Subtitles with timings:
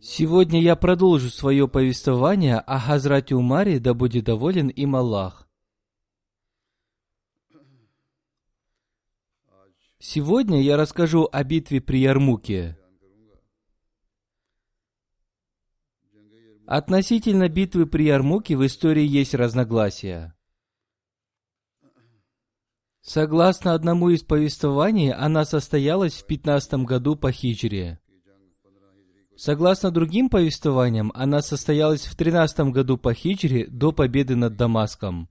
[0.00, 5.48] Сегодня я продолжу свое повествование о Хазрате Умаре, да будет доволен им Аллах.
[9.98, 12.78] Сегодня я расскажу о битве при Ярмуке.
[16.66, 20.36] Относительно битвы при Ярмуке в истории есть разногласия.
[23.00, 28.00] Согласно одному из повествований, она состоялась в 15 году по хиджре.
[29.38, 35.28] Согласно другим повествованиям, она состоялась в 13 году по хиджре до победы над Дамаском.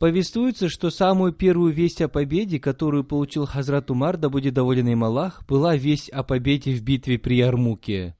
[0.00, 5.04] Повествуется, что самую первую весть о победе, которую получил Хазрат Умар, да будет доволен им
[5.04, 8.16] Аллах, была весть о победе в битве при Ярмуке.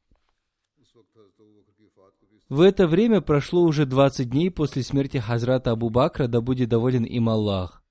[2.48, 7.02] В это время прошло уже 20 дней после смерти Хазрата Абу Бакра, да будет доволен
[7.02, 7.83] им Аллах.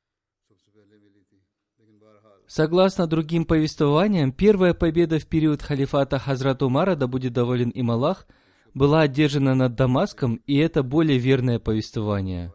[2.55, 8.27] Согласно другим повествованиям, первая победа в период халифата Хазрата Умара, да будет доволен им Аллах,
[8.75, 12.53] была одержана над Дамаском, и это более верное повествование.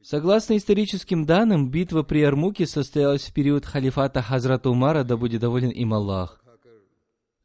[0.00, 5.70] Согласно историческим данным, битва при Армуке состоялась в период халифата Хазрата Умара, да будет доволен
[5.70, 6.44] им Аллах.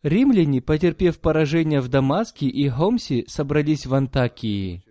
[0.03, 4.83] Римляне, потерпев поражение в Дамаске и Хомсе, собрались в Антакии.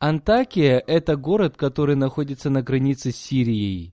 [0.00, 3.91] Антакия– это город, который находится на границе с Сирией.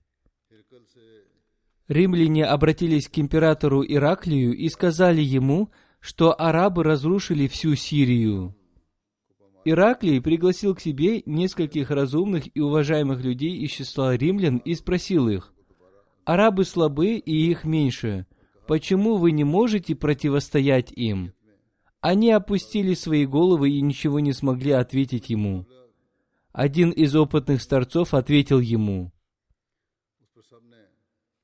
[1.90, 8.54] Римляне обратились к императору Ираклию и сказали ему, что арабы разрушили всю Сирию.
[9.64, 15.52] Ираклий пригласил к себе нескольких разумных и уважаемых людей из числа римлян и спросил их,
[16.24, 18.26] «Арабы слабы и их меньше.
[18.68, 21.32] Почему вы не можете противостоять им?»
[22.00, 25.66] Они опустили свои головы и ничего не смогли ответить ему.
[26.52, 29.10] Один из опытных старцов ответил ему,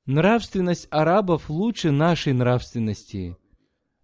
[0.07, 3.35] Нравственность арабов лучше нашей нравственности.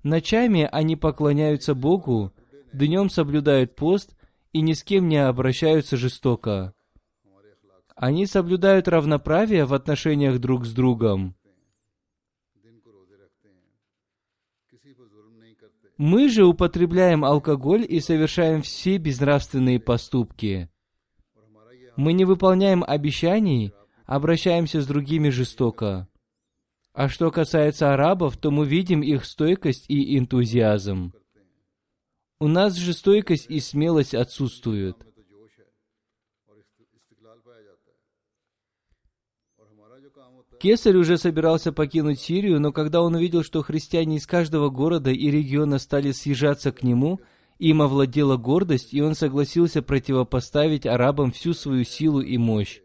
[0.03, 2.34] Ночами они поклоняются Богу,
[2.74, 4.13] днем соблюдают пост
[4.52, 6.74] и ни с кем не обращаются жестоко.
[7.96, 11.38] Они соблюдают равноправие в отношениях друг с другом.
[15.97, 20.69] Мы же употребляем алкоголь и совершаем все безнравственные поступки.
[21.96, 23.74] Мы не выполняем обещаний,
[24.06, 26.08] обращаемся с другими жестоко.
[26.94, 31.14] А что касается арабов, то мы видим их стойкость и энтузиазм.
[32.40, 34.97] У нас же стойкость и смелость отсутствуют.
[40.60, 45.30] Кесарь уже собирался покинуть Сирию, но когда он увидел, что христиане из каждого города и
[45.30, 47.19] региона стали съезжаться к нему,
[47.60, 52.81] им овладела гордость, и он согласился противопоставить арабам всю свою силу и мощь.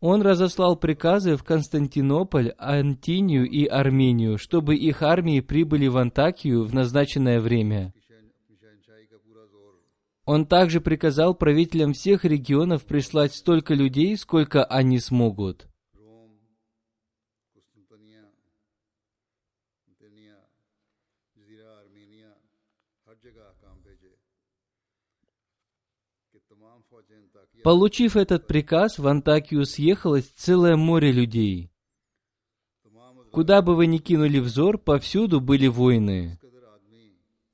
[0.00, 6.72] Он разослал приказы в Константинополь, Антинию и Армению, чтобы их армии прибыли в Антакию в
[6.72, 7.92] назначенное время.
[10.24, 15.69] Он также приказал правителям всех регионов прислать столько людей, сколько они смогут.
[27.62, 31.70] Получив этот приказ, в Антакию съехалось целое море людей.
[33.30, 36.38] Куда бы вы ни кинули взор, повсюду были войны.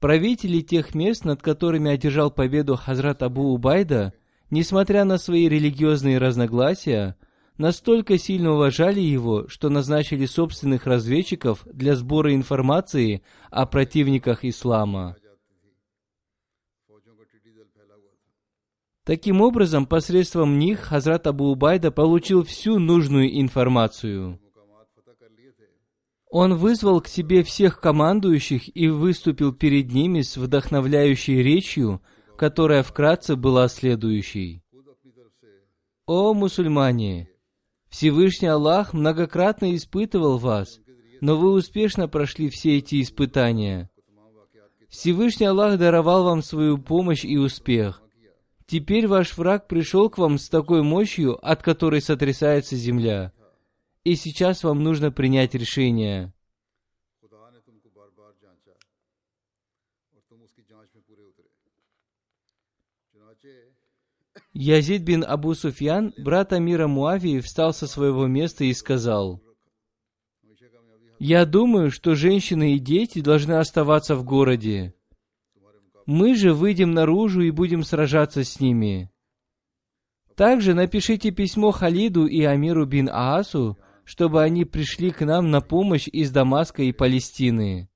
[0.00, 4.12] Правители тех мест, над которыми одержал победу Хазрат Абу Убайда,
[4.50, 7.16] несмотря на свои религиозные разногласия,
[7.58, 15.16] настолько сильно уважали его, что назначили собственных разведчиков для сбора информации о противниках ислама.
[19.06, 24.40] Таким образом, посредством них Хазрат Абу Убайда получил всю нужную информацию.
[26.28, 32.02] Он вызвал к себе всех командующих и выступил перед ними с вдохновляющей речью,
[32.36, 34.64] которая вкратце была следующей.
[36.06, 37.28] «О мусульмане!
[37.88, 40.80] Всевышний Аллах многократно испытывал вас,
[41.20, 43.88] но вы успешно прошли все эти испытания.
[44.88, 48.02] Всевышний Аллах даровал вам свою помощь и успех.
[48.66, 53.32] Теперь ваш враг пришел к вам с такой мощью, от которой сотрясается земля.
[54.02, 56.32] И сейчас вам нужно принять решение.
[64.52, 69.40] Язид бин Абу Суфьян, брат Амира Муавии, встал со своего места и сказал,
[71.18, 74.95] «Я думаю, что женщины и дети должны оставаться в городе.
[76.06, 79.10] Мы же выйдем наружу и будем сражаться с ними.
[80.36, 86.06] Также напишите письмо Халиду и Амиру бин Аасу, чтобы они пришли к нам на помощь
[86.06, 87.88] из Дамаска и Палестины.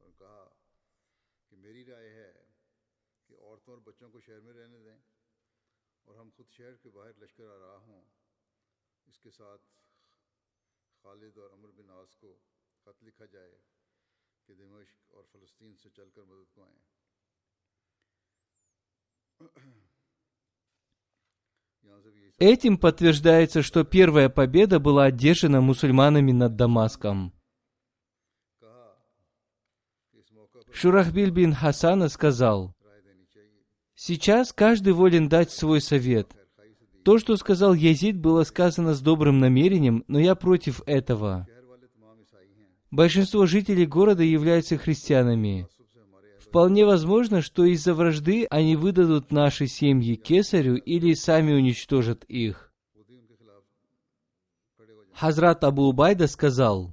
[15.11, 16.90] اور فلسطین سے چل کر مدد کو آئیں
[22.39, 27.35] Этим подтверждается, что первая победа была одержана мусульманами над Дамаском.
[30.73, 32.75] Шурахбиль бин Хасана сказал,
[33.95, 36.35] «Сейчас каждый волен дать свой совет.
[37.05, 41.47] То, что сказал Язид, было сказано с добрым намерением, но я против этого.
[42.91, 45.69] Большинство жителей города являются христианами.
[46.51, 52.73] Вполне возможно, что из-за вражды они выдадут наши семьи кесарю или сами уничтожат их.
[55.15, 56.93] Хазрат Абу Убайда сказал,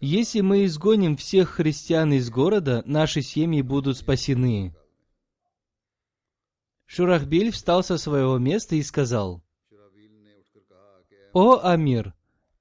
[0.00, 4.74] «Если мы изгоним всех христиан из города, наши семьи будут спасены».
[6.86, 9.40] Шурахбиль встал со своего места и сказал,
[11.32, 12.12] «О, Амир,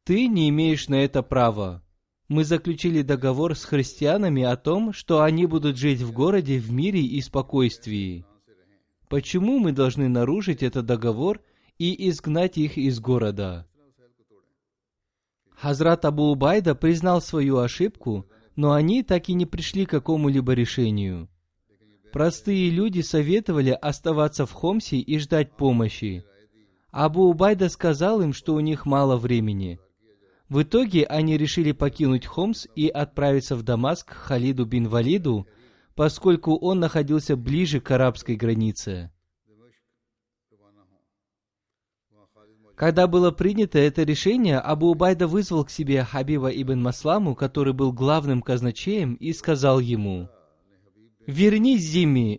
[0.04, 1.84] ты не имеешь на это права.
[2.28, 7.02] Мы заключили договор с христианами о том, что они будут жить в городе в мире
[7.02, 8.26] и спокойствии.
[9.08, 11.42] Почему мы должны нарушить этот договор
[11.78, 13.66] и изгнать их из города?»
[15.56, 21.30] Хазрат Абу Убайда признал свою ошибку, но они так и не пришли к какому-либо решению.
[22.12, 26.26] Простые люди советовали оставаться в Хомсе и ждать помощи.
[26.92, 29.80] Абу Убайда сказал им, что у них мало времени.
[30.50, 35.46] В итоге они решили покинуть Хомс и отправиться в Дамаск к Халиду бин Валиду,
[35.94, 39.12] поскольку он находился ближе к арабской границе.
[42.76, 47.92] Когда было принято это решение, Абу Убайда вызвал к себе Хабиба ибн Масламу, который был
[47.92, 50.30] главным казначеем, и сказал ему,
[51.26, 51.76] «Верни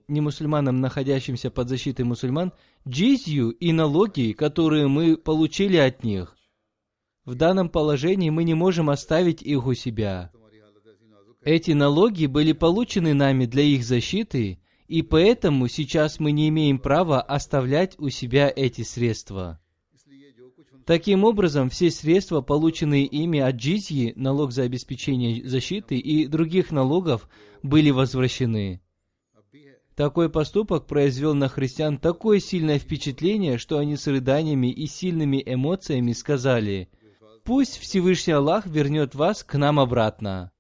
[0.07, 2.53] не мусульманам, находящимся под защитой мусульман,
[2.87, 6.38] джизью и налоги, которые мы получили от них,
[7.29, 10.33] в данном положении мы не можем оставить их у себя.
[11.43, 17.21] Эти налоги были получены нами для их защиты, и поэтому сейчас мы не имеем права
[17.21, 19.61] оставлять у себя эти средства.
[20.87, 27.29] Таким образом, все средства, полученные ими от джизьи, налог за обеспечение защиты и других налогов,
[27.63, 28.81] были возвращены.
[29.95, 36.13] Такой поступок произвел на христиан такое сильное впечатление, что они с рыданиями и сильными эмоциями
[36.13, 36.89] сказали–
[37.49, 40.53] пусть Всевышний Аллах вернет вас к нам обратно.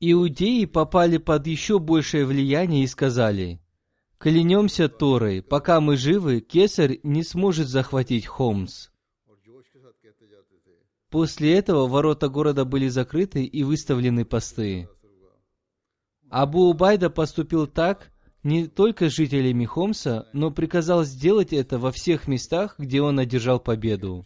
[0.00, 3.60] Иудеи попали под еще большее влияние и сказали,
[4.16, 8.88] «Клянемся Торой, пока мы живы, Кесарь не сможет захватить Хомс».
[11.10, 14.88] После этого ворота города были закрыты и выставлены посты.
[16.30, 18.10] Абу Убайда поступил так
[18.42, 23.60] не только с жителями Хомса, но приказал сделать это во всех местах, где он одержал
[23.60, 24.24] победу.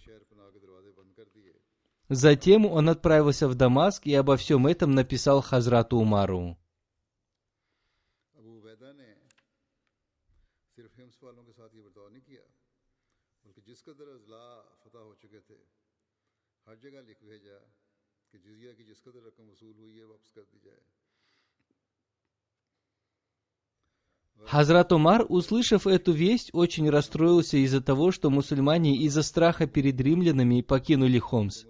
[2.08, 6.58] Затем он отправился в Дамаск и обо всем этом написал Хазрату Умару.
[24.46, 30.62] Хазрат Умар, услышав эту весть, очень расстроился из-за того, что мусульмане из-за страха перед римлянами
[30.62, 31.64] покинули Хомс.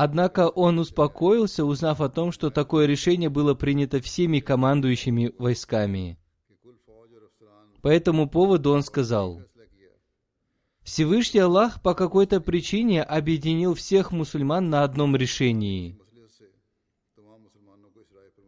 [0.00, 6.16] Однако он успокоился, узнав о том, что такое решение было принято всеми командующими войсками.
[7.82, 9.42] По этому поводу он сказал,
[10.84, 15.98] «Всевышний Аллах по какой-то причине объединил всех мусульман на одном решении».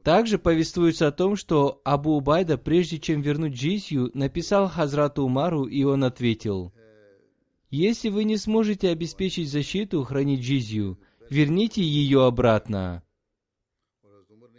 [0.05, 5.83] Также повествуется о том, что Абу Убайда, прежде чем вернуть джизью, написал Хазрату Умару, и
[5.83, 6.73] он ответил,
[7.71, 13.03] «Если вы не сможете обеспечить защиту, хранить джизью, верните ее обратно.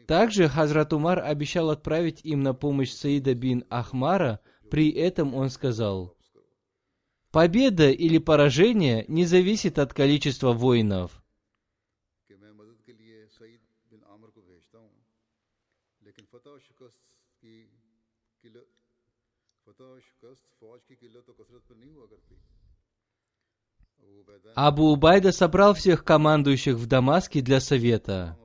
[0.08, 6.18] Также Хазрат Умар обещал отправить им на помощь Саида бин Ахмара, при этом он сказал,
[7.32, 11.22] «Победа или поражение не зависит от количества воинов.
[24.56, 28.38] Абу Убайда собрал всех командующих в Дамаске для совета.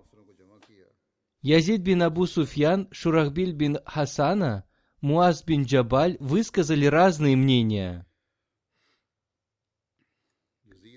[1.42, 4.64] Язид бин Абу Суфьян, Шурахбиль бин Хасана,
[5.00, 8.06] Муаз бин Джабаль высказали разные мнения.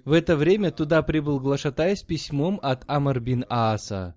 [0.06, 4.16] В это время туда прибыл глашатай с письмом от Амар бин Ааса.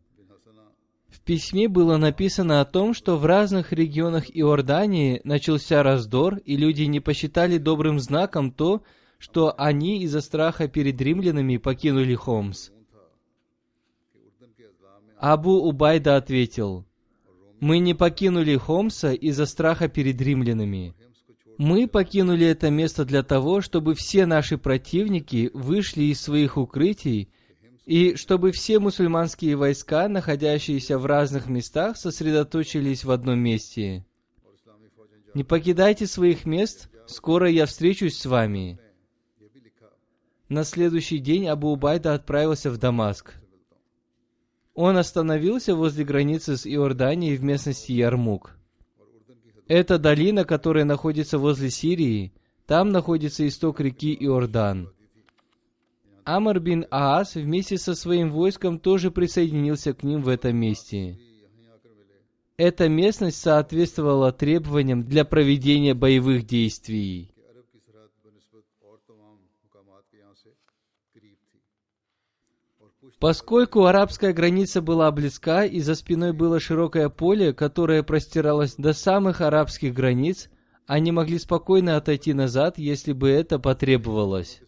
[1.09, 6.85] В письме было написано о том, что в разных регионах Иордании начался раздор, и люди
[6.85, 8.83] не посчитали добрым знаком то,
[9.23, 12.71] что они из-за страха перед римлянами покинули Хомс.
[15.17, 16.85] Абу Убайда ответил,
[17.61, 20.97] «Мы не покинули Хомса из-за страха перед римлянами.
[21.57, 27.31] Мы покинули это место для того, чтобы все наши противники вышли из своих укрытий
[27.87, 34.05] и чтобы все мусульманские войска, находящиеся в разных местах, сосредоточились в одном месте.
[35.35, 38.81] Не покидайте своих мест, скоро я встречусь с вами.
[40.52, 43.37] На следующий день Абу-Убайда отправился в Дамаск.
[44.75, 48.59] Он остановился возле границы с Иорданией в местности Ярмук.
[49.66, 52.35] Это долина, которая находится возле Сирии.
[52.66, 54.92] Там находится исток реки Иордан.
[56.25, 61.18] Амар бин Аас вместе со своим войском тоже присоединился к ним в этом месте.
[62.59, 67.32] Эта местность соответствовала требованиям для проведения боевых действий.
[73.23, 79.41] Поскольку арабская граница была близка и за спиной было широкое поле, которое простиралось до самых
[79.41, 80.50] арабских границ,
[80.88, 84.61] они могли спокойно отойти назад, если бы это потребовалось.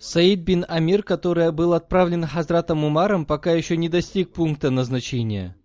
[0.00, 5.56] Саид бин Амир, который был отправлен Хазратом Умаром, пока еще не достиг пункта назначения.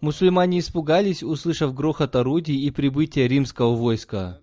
[0.00, 4.40] Мусульмане испугались, услышав грохот орудий и прибытие римского войска.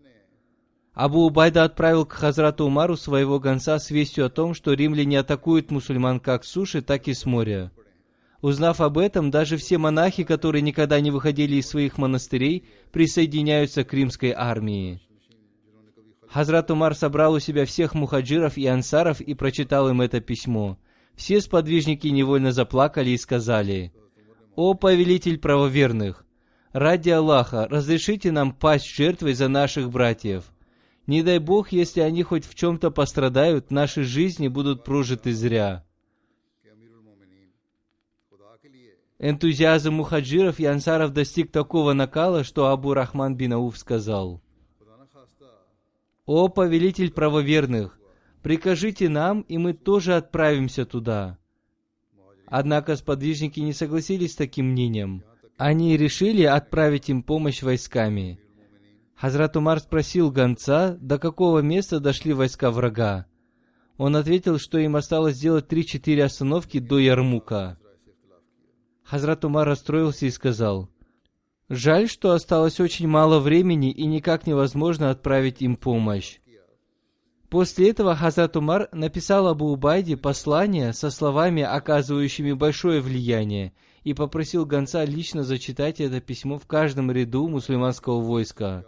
[0.97, 5.69] Абу Убайда отправил к Хазрату Умару своего гонца с вестью о том, что римляне атакуют
[5.69, 7.71] мусульман как с суши, так и с моря.
[8.41, 13.93] Узнав об этом, даже все монахи, которые никогда не выходили из своих монастырей, присоединяются к
[13.93, 14.99] римской армии.
[16.27, 20.79] Хазрат Умар собрал у себя всех мухаджиров и ансаров и прочитал им это письмо.
[21.13, 23.93] Все сподвижники невольно заплакали и сказали,
[24.55, 26.25] «О повелитель правоверных!
[26.73, 30.45] Ради Аллаха, разрешите нам пасть жертвой за наших братьев.
[31.07, 35.85] Не дай Бог, если они хоть в чем-то пострадают, наши жизни будут прожиты зря.
[39.17, 44.41] Энтузиазм мухаджиров и ансаров достиг такого накала, что Абу Рахман бин Ауф сказал,
[46.25, 47.99] «О повелитель правоверных,
[48.43, 51.39] прикажите нам, и мы тоже отправимся туда».
[52.45, 55.23] Однако сподвижники не согласились с таким мнением.
[55.57, 58.39] Они решили отправить им помощь войсками–
[59.17, 63.25] Хазрат Умар спросил гонца, до какого места дошли войска врага.
[63.97, 67.79] Он ответил, что им осталось сделать три-четыре остановки до Ярмука.
[69.03, 70.89] Хазрат Умар расстроился и сказал,
[71.67, 76.39] «Жаль, что осталось очень мало времени и никак невозможно отправить им помощь».
[77.49, 84.65] После этого Хазрат Умар написал Абу Убайде послание со словами, оказывающими большое влияние, и попросил
[84.65, 88.85] гонца лично зачитать это письмо в каждом ряду мусульманского войска.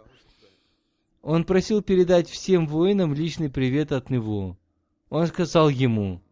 [1.22, 4.58] Он просил передать всем воинам личный привет от него.
[5.10, 6.22] Он сказал ему,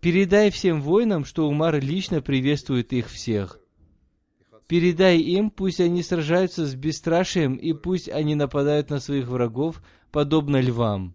[0.00, 3.58] «Передай всем воинам, что Умар лично приветствует их всех.
[4.68, 10.60] Передай им, пусть они сражаются с бесстрашием, и пусть они нападают на своих врагов, подобно
[10.60, 11.14] львам.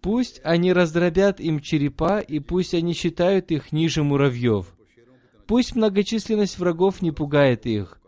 [0.00, 4.74] Пусть они раздробят им черепа, и пусть они считают их ниже муравьев.
[5.46, 8.00] Пусть многочисленность врагов не пугает их.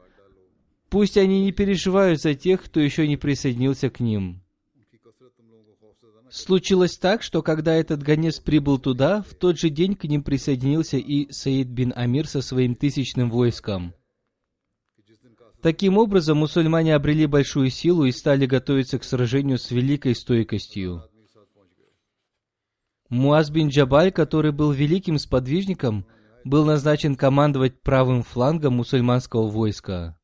[0.90, 4.42] Пусть они не переживают за тех, кто еще не присоединился к ним.
[6.30, 10.96] Случилось так, что когда этот гонец прибыл туда, в тот же день к ним присоединился
[10.96, 13.94] и Саид бин Амир со своим тысячным войском.
[15.62, 21.04] Таким образом, мусульмане обрели большую силу и стали готовиться к сражению с великой стойкостью.
[23.08, 26.06] Муаз бин Джабаль, который был великим сподвижником,
[26.44, 30.19] был назначен командовать правым флангом мусульманского войска.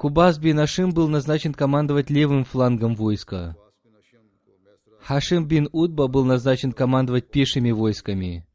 [0.00, 3.54] Кубас бин Ашим был назначен командовать левым флангом войска.
[5.02, 8.46] Хашим бин Удба был назначен командовать пешими войсками.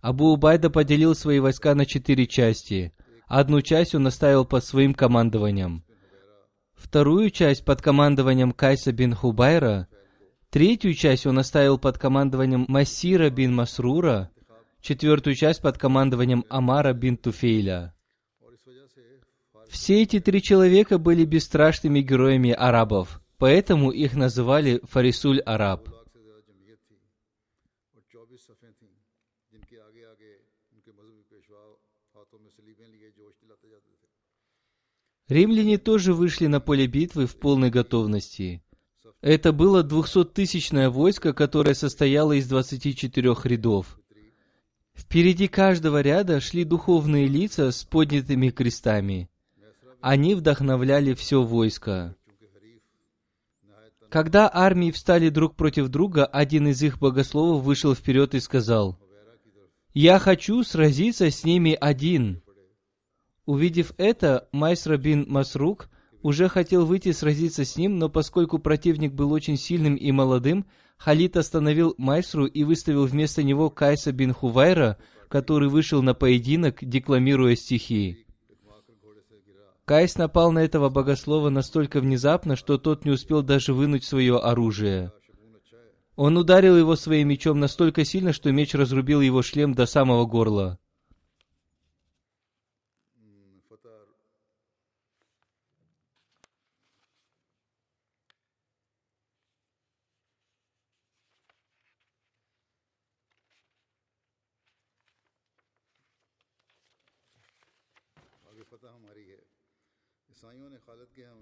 [0.00, 2.92] Абу Убайда поделил свои войска на четыре части.
[3.26, 5.82] Одну часть он оставил под своим командованием.
[6.74, 9.88] Вторую часть под командованием Кайса бин Хубайра.
[10.50, 14.30] Третью часть он оставил под командованием Масира бин Масрура.
[14.80, 17.92] Четвертую часть под командованием Амара бин Туфейля.
[19.72, 25.88] Все эти три человека были бесстрашными героями арабов, поэтому их называли Фарисуль-Араб.
[35.28, 38.62] Римляне тоже вышли на поле битвы в полной готовности.
[39.22, 43.98] Это было 200-тысячное войско, которое состояло из 24 рядов.
[44.92, 49.30] Впереди каждого ряда шли духовные лица с поднятыми крестами.
[50.02, 52.16] Они вдохновляли все войско.
[54.10, 58.98] Когда армии встали друг против друга, один из их богословов вышел вперед и сказал,
[59.94, 62.42] «Я хочу сразиться с ними один».
[63.46, 65.88] Увидев это, Майсра бин Масрук
[66.20, 71.36] уже хотел выйти сразиться с ним, но поскольку противник был очень сильным и молодым, Халид
[71.36, 78.26] остановил Майсру и выставил вместо него Кайса бин Хувайра, который вышел на поединок, декламируя стихи.
[79.92, 85.12] Кайс напал на этого богослова настолько внезапно, что тот не успел даже вынуть свое оружие.
[86.16, 90.78] Он ударил его своим мечом настолько сильно, что меч разрубил его шлем до самого горла.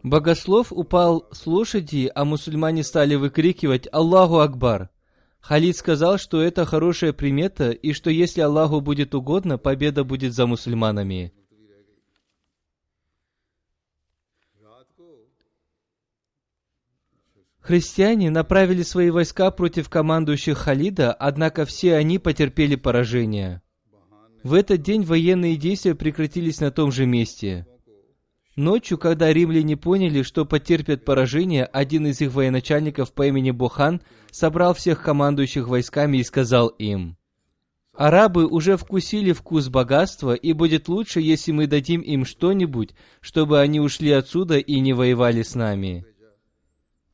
[0.03, 4.91] Богослов упал с лошади, а мусульмане стали выкрикивать «Аллаху Акбар!».
[5.41, 10.47] Халид сказал, что это хорошая примета, и что если Аллаху будет угодно, победа будет за
[10.47, 11.33] мусульманами.
[17.61, 23.61] Христиане направили свои войска против командующих Халида, однако все они потерпели поражение.
[24.43, 27.67] В этот день военные действия прекратились на том же месте–
[28.61, 34.75] Ночью, когда римляне поняли, что потерпят поражение, один из их военачальников по имени Бохан собрал
[34.75, 37.17] всех командующих войсками и сказал им,
[37.95, 42.91] «Арабы уже вкусили вкус богатства, и будет лучше, если мы дадим им что-нибудь,
[43.23, 46.05] чтобы они ушли отсюда и не воевали с нами».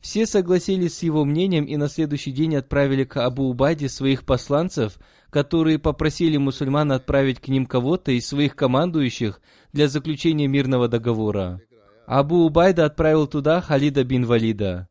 [0.00, 4.98] Все согласились с его мнением и на следующий день отправили к Абу Убаде своих посланцев,
[5.36, 11.60] которые попросили мусульман отправить к ним кого-то из своих командующих для заключения мирного договора.
[12.06, 14.88] Абу Убайда отправил туда Халида бин Валида.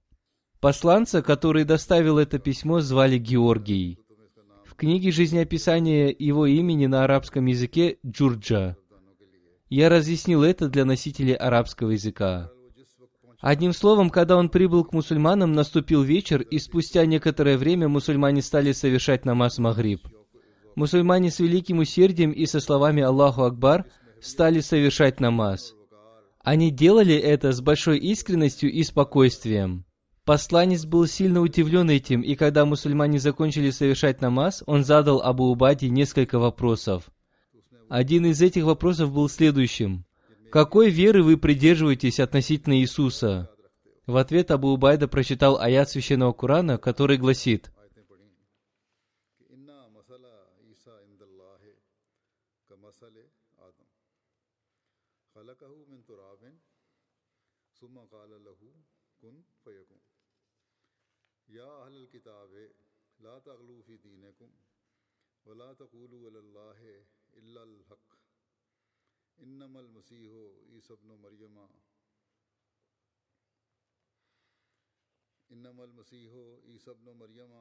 [0.60, 3.98] Посланца, который доставил это письмо, звали Георгий.
[4.68, 8.76] В книге жизнеописания его имени на арабском языке Джурджа.
[9.70, 12.52] Я разъяснил это для носителей арабского языка.
[13.40, 18.74] Одним словом, когда он прибыл к мусульманам, наступил вечер, и спустя некоторое время мусульмане стали
[18.74, 20.02] совершать намаз Магриб.
[20.76, 23.86] Мусульмане с великим усердием и со словами Аллаху Акбар
[24.22, 25.74] стали совершать намаз.
[26.44, 29.86] Они делали это с большой искренностью и спокойствием.
[30.26, 35.88] Посланец был сильно удивлен этим, и когда мусульмане закончили совершать намаз, он задал Абу Убаде
[35.90, 37.10] несколько вопросов.
[37.90, 40.06] Один из этих вопросов был следующим.
[40.52, 43.50] «Какой веры вы придерживаетесь относительно Иисуса?»
[44.08, 47.72] В ответ Абу Убайда прочитал аят священного Корана, который гласит
[65.96, 66.80] تقول اللہ
[67.34, 68.16] الا الحق
[69.38, 70.34] انم المسیح
[70.72, 71.58] عیسبن مریم۔
[75.50, 77.54] انم المسیح عیسبن مریم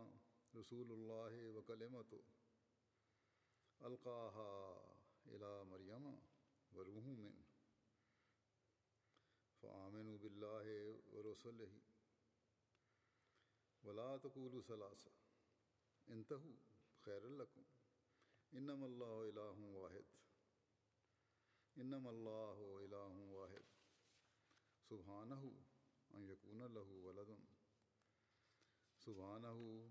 [0.60, 2.14] رسول اللہ وکلمت
[3.80, 4.48] القاحا
[5.26, 6.06] الا مریم
[6.72, 7.42] و روح من۔
[9.60, 10.66] فعامن بلّہ
[11.12, 11.64] و رسول
[13.84, 15.08] ولا تقول ثلاثہ،
[16.06, 16.54] انتہو
[17.00, 17.62] خیر القم
[18.54, 20.04] إنما الله إله واحد.
[21.78, 23.64] إنما الله إله واحد.
[24.90, 25.52] سبحانه
[26.14, 27.38] أن يكون له ولد.
[28.98, 29.90] سبحانه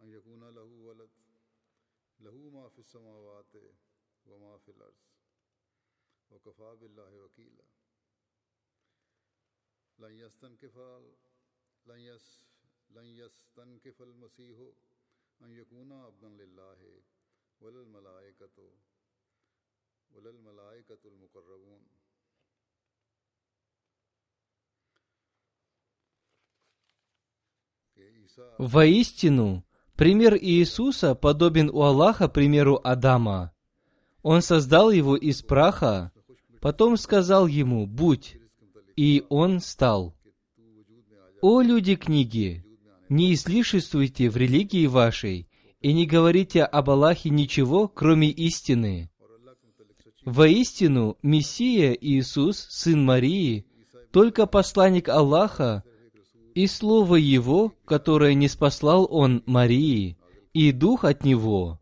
[0.00, 1.10] أن يكون له ولد.
[2.20, 3.54] له ما في السماوات
[4.26, 5.02] وما في الأرض.
[6.30, 7.64] وكفى بالله وكيلا.
[9.98, 10.78] لن يستنكف
[11.86, 12.42] لن يس
[12.90, 14.58] لن يستنكف المسيح
[15.42, 17.02] أن يكون عبدا لله.
[28.58, 29.64] Воистину,
[29.96, 33.52] пример Иисуса подобен у Аллаха примеру Адама.
[34.22, 36.12] Он создал его из праха,
[36.60, 38.38] потом сказал ему «Будь»,
[38.96, 40.16] и он стал.
[41.40, 42.64] О, люди книги,
[43.08, 45.48] не излишествуйте в религии вашей,
[45.82, 49.10] и не говорите об Аллахе ничего, кроме истины.
[50.24, 53.66] Воистину, Мессия Иисус, сын Марии,
[54.12, 55.82] только посланник Аллаха,
[56.54, 60.18] и Слово Его, которое не спаслал Он Марии,
[60.52, 61.80] и Дух от Него.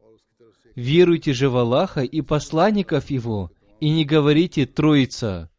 [0.74, 5.50] Веруйте же в Аллаха и посланников Его, и не говорите «Троица».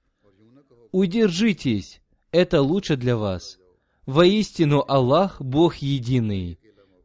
[0.91, 2.01] Удержитесь,
[2.31, 3.59] это лучше для вас.
[4.05, 6.60] Воистину Аллах– Бог единый.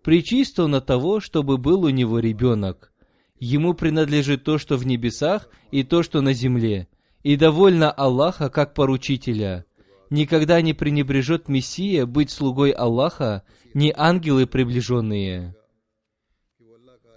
[0.07, 2.93] Причист Он от того, чтобы был у Него ребенок.
[3.41, 6.87] Ему принадлежит то, что в небесах, и то, что на земле.
[7.25, 9.67] И довольно Аллаха как поручителя.
[10.09, 13.43] Никогда не пренебрежет Мессия быть слугой Аллаха,
[13.75, 15.57] ни ангелы приближенные.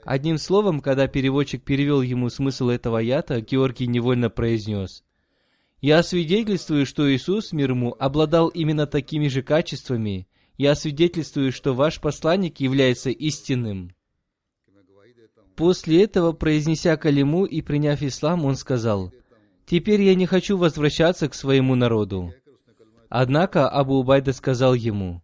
[0.04, 5.04] Одним словом, когда переводчик перевел ему смысл этого аята, Георгий невольно произнес,
[5.80, 10.28] «Я свидетельствую, что Иисус, мир ему, обладал именно такими же качествами.
[10.60, 13.96] Я свидетельствую, что ваш посланник является истинным».
[15.56, 19.14] После этого, произнеся калиму и приняв ислам, он сказал,
[19.66, 22.34] «Теперь я не хочу возвращаться к своему народу».
[23.08, 25.22] Однако Абу Убайда сказал ему,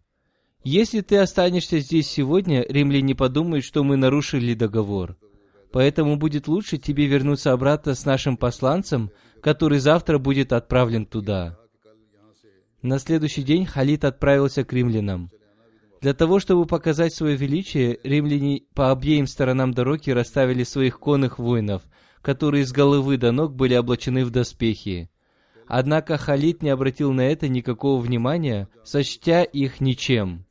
[0.64, 5.18] «Если ты останешься здесь сегодня, римляне подумают, что мы нарушили договор.
[5.70, 9.10] Поэтому будет лучше тебе вернуться обратно с нашим посланцем,
[9.42, 11.58] который завтра будет отправлен туда».
[12.82, 15.30] На следующий день Халид отправился к римлянам.
[16.00, 21.82] Для того, чтобы показать свое величие, римляне по обеим сторонам дороги расставили своих конных воинов,
[22.22, 25.10] которые с головы до ног были облачены в доспехи.
[25.66, 30.46] Однако Халид не обратил на это никакого внимания, сочтя их ничем.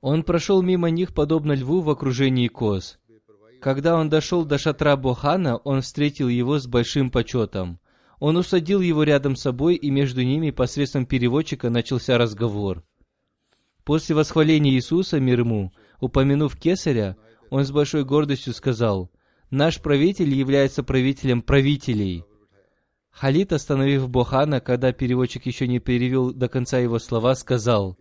[0.00, 2.98] Он прошел мимо них, подобно льву в окружении коз.
[3.60, 7.78] Когда он дошел до шатра Бохана, он встретил его с большим почетом.
[8.20, 12.84] Он усадил его рядом с собой, и между ними посредством переводчика начался разговор.
[13.82, 17.16] После восхваления Иисуса, мир ему, упомянув кесаря,
[17.48, 19.10] он с большой гордостью сказал,
[19.50, 22.24] «Наш правитель является правителем правителей».
[23.10, 27.96] Халид, остановив Бохана, когда переводчик еще не перевел до конца его слова, сказал,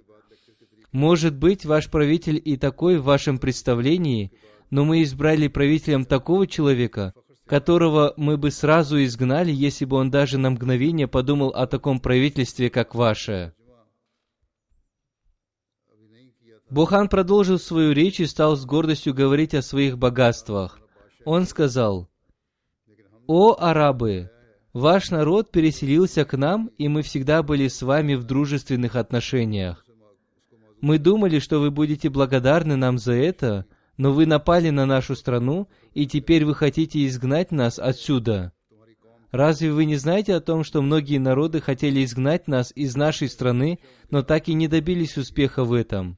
[0.91, 4.33] «Может быть, ваш правитель и такой в вашем представлении,
[4.69, 7.13] но мы избрали правителем такого человека,
[7.49, 12.69] которого мы бы сразу изгнали, если бы он даже на мгновение подумал о таком правительстве,
[12.69, 13.53] как ваше».
[16.69, 20.79] Бухан продолжил свою речь и стал с гордостью говорить о своих богатствах.
[21.25, 22.07] Он сказал,
[23.25, 24.29] «О, арабы,
[24.71, 29.83] ваш народ переселился к нам, и мы всегда были с вами в дружественных отношениях.
[30.81, 33.65] Мы думали, что вы будете благодарны нам за это,
[33.99, 38.53] но вы напали на нашу страну, и теперь вы хотите изгнать нас отсюда.
[39.29, 43.79] Разве вы не знаете о том, что многие народы хотели изгнать нас из нашей страны,
[44.09, 46.17] но так и не добились успеха в этом?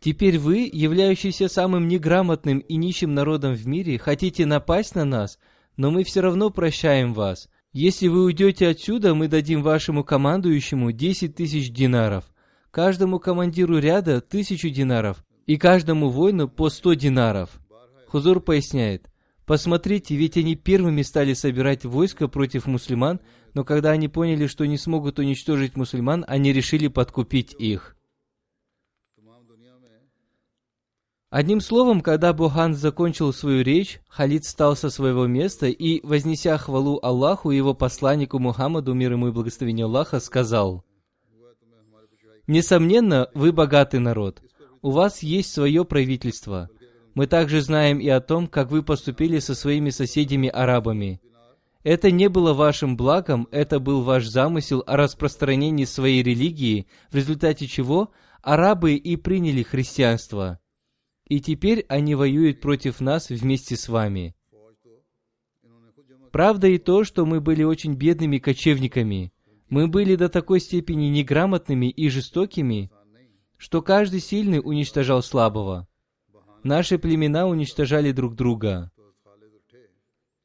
[0.00, 5.38] Теперь вы, являющиеся самым неграмотным и нищим народом в мире, хотите напасть на нас,
[5.76, 7.50] но мы все равно прощаем вас.
[7.74, 12.24] Если вы уйдете отсюда, мы дадим вашему командующему десять тысяч динаров,
[12.70, 17.50] каждому командиру ряда тысячу динаров и каждому воину по сто динаров.
[18.08, 19.10] Хузур поясняет,
[19.46, 23.20] посмотрите, ведь они первыми стали собирать войско против мусульман,
[23.54, 27.96] но когда они поняли, что не смогут уничтожить мусульман, они решили подкупить их.
[31.30, 37.00] Одним словом, когда Бухан закончил свою речь, Халид встал со своего места и, вознеся хвалу
[37.02, 40.84] Аллаху и его посланнику Мухаммаду, мир ему и благословение Аллаха, сказал,
[42.46, 44.42] «Несомненно, вы богатый народ.
[44.84, 46.68] У вас есть свое правительство.
[47.14, 51.22] Мы также знаем и о том, как вы поступили со своими соседями-арабами.
[51.84, 57.66] Это не было вашим благом, это был ваш замысел о распространении своей религии, в результате
[57.66, 58.10] чего
[58.42, 60.60] арабы и приняли христианство.
[61.28, 64.36] И теперь они воюют против нас вместе с вами.
[66.30, 69.32] Правда и то, что мы были очень бедными кочевниками.
[69.70, 72.90] Мы были до такой степени неграмотными и жестокими,
[73.64, 75.88] что каждый сильный уничтожал слабого.
[76.64, 78.90] Наши племена уничтожали друг друга.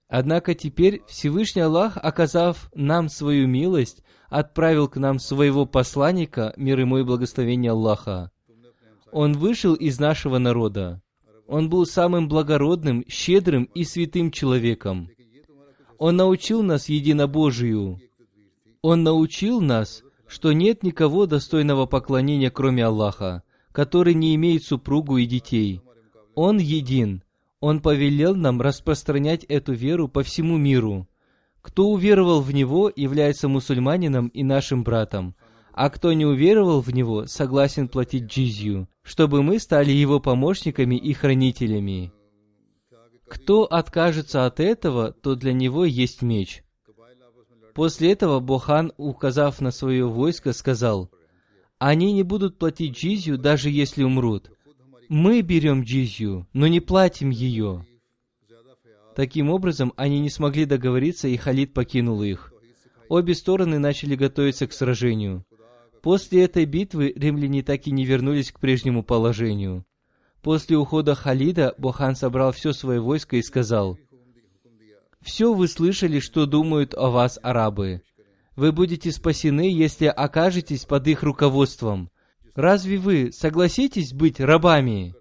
[0.08, 7.00] Однако теперь Всевышний Аллах, оказав нам свою милость, отправил к нам своего посланника, мир ему
[7.00, 8.32] и благословение Аллаха.
[9.12, 11.02] Он вышел из нашего народа.
[11.46, 15.10] Он был самым благородным, щедрым и святым человеком.
[15.98, 18.00] Он научил нас единобожию.
[18.82, 25.26] Он научил нас, что нет никого достойного поклонения, кроме Аллаха, который не имеет супругу и
[25.26, 25.82] детей.
[26.36, 27.24] Он един,
[27.60, 31.08] он повелел нам распространять эту веру по всему миру.
[31.62, 35.36] Кто уверовал в Него, является мусульманином и нашим братом,
[35.74, 41.12] а кто не уверовал в Него, согласен платить джизью, чтобы мы стали Его помощниками и
[41.14, 42.14] хранителями.
[43.28, 46.64] Кто откажется от этого, то для него есть меч.
[47.80, 51.10] После этого Бохан, указав на свое войско, сказал,
[51.78, 54.52] «Они не будут платить джизью, даже если умрут
[55.10, 57.86] мы берем джизью, но не платим ее.
[59.16, 62.54] Таким образом, они не смогли договориться, и Халид покинул их.
[63.10, 65.46] Обе стороны начали готовиться к сражению.
[66.04, 69.86] После этой битвы римляне так и не вернулись к прежнему положению.
[70.44, 73.98] После ухода Халида Бохан собрал все свое войско и сказал,
[75.22, 78.02] «Все вы слышали, что думают о вас арабы.
[78.56, 82.10] Вы будете спасены, если окажетесь под их руководством.
[82.56, 85.16] Разве вы согласитесь быть рабами?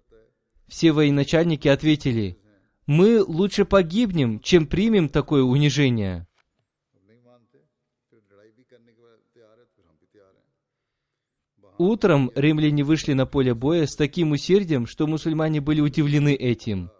[0.67, 2.39] Все военачальники ответили,
[2.89, 6.27] мы лучше погибнем, чем примем такое унижение.
[11.77, 16.91] Утром римляне вышли на поле боя с таким усердием, что мусульмане были удивлены этим.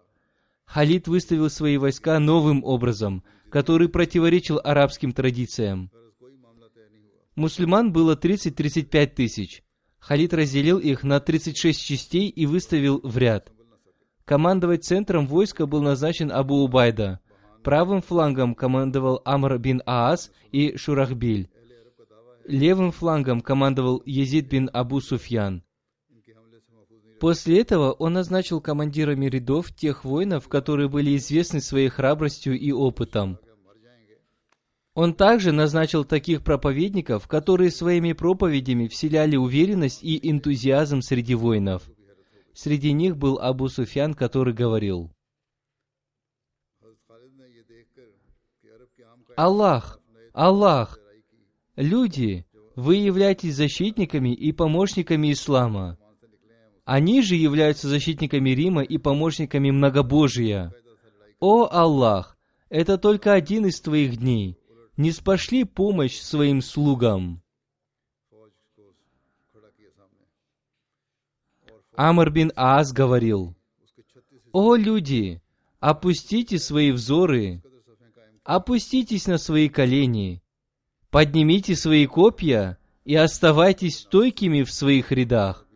[0.69, 5.89] Халид выставил свои войска новым образом, который противоречил арабским традициям.
[7.35, 9.63] Мусульман было 30-35 тысяч.
[9.97, 13.51] Халид разделил их на 36 частей и выставил в ряд.
[14.25, 17.19] Командовать центром войска был назначен Абу Убайда.
[17.63, 21.49] Правым флангом командовал Амр бин Аас и Шурахбиль.
[22.45, 25.63] Левым флангом командовал Езид бин Абу Суфьян.
[27.19, 33.39] После этого он назначил командирами рядов тех воинов, которые были известны своей храбростью и опытом.
[34.95, 41.89] Он также назначил таких проповедников, которые своими проповедями вселяли уверенность и энтузиазм среди воинов.
[42.53, 45.11] Среди них был Абу Суфьян, который говорил,
[49.35, 49.99] «Аллах,
[50.33, 50.99] Аллах,
[51.75, 55.98] люди, вы являетесь защитниками и помощниками ислама.
[56.91, 60.73] Они же являются защитниками Рима и помощниками многобожия.
[61.39, 62.35] О Аллах,
[62.69, 64.57] это только один из твоих дней
[64.97, 67.43] не спошли помощь своим слугам.
[71.95, 73.55] Амр бин Аас говорил,
[74.51, 75.43] «О люди,
[75.79, 77.61] опустите свои взоры,
[78.43, 80.41] опуститесь на свои колени,
[81.11, 85.68] поднимите свои копья и оставайтесь стойкими в своих рядах.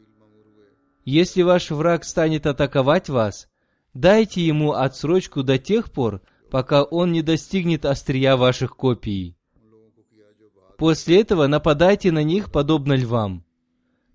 [1.06, 3.50] Если ваш враг станет атаковать вас,
[3.94, 9.38] дайте ему отсрочку до тех пор, пока он не достигнет острия ваших копий.
[10.78, 13.46] После этого нападайте на них, подобно львам.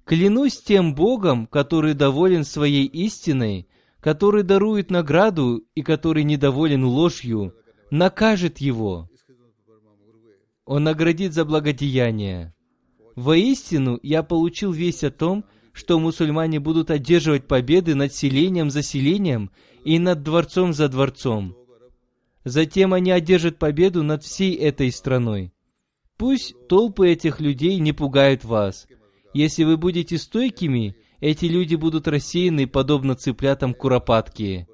[0.04, 3.68] Клянусь тем Богом, который доволен своей истиной,
[4.00, 7.54] который дарует награду и который недоволен ложью,
[7.90, 9.08] накажет его.
[10.64, 12.54] Он наградит за благодеяние.
[13.16, 15.44] Воистину, я получил весть о том,
[15.98, 19.50] мусульмане будут одерживать победы над селением за селением
[19.84, 21.56] и над дворцом за дворцом.
[22.44, 25.52] Затем они одержат победу над всей этой страной.
[26.16, 28.86] Пусть толпы этих людей не пугают вас.
[29.34, 34.66] Если вы будете стойкими, эти люди будут рассеяны, подобно цыплятам куропатки.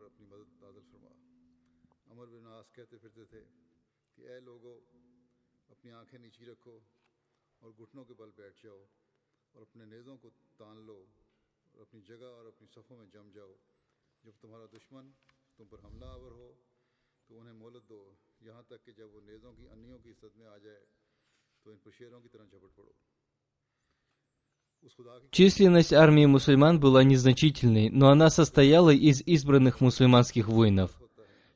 [25.30, 30.90] Численность армии мусульман была незначительной, но она состояла из избранных мусульманских воинов.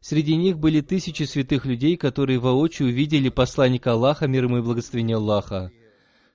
[0.00, 5.16] Среди них были тысячи святых людей, которые воочию увидели посланника Аллаха, мир ему и благословение
[5.16, 5.70] Аллаха.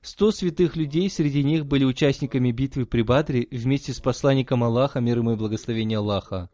[0.01, 5.19] Сто святых людей среди них были участниками битвы при Бадре вместе с посланником Аллаха, мир
[5.19, 6.49] ему и благословение Аллаха.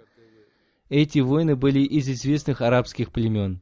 [0.88, 3.62] Эти воины были из известных арабских племен.